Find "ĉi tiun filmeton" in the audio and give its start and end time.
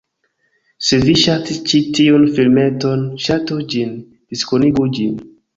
1.73-3.05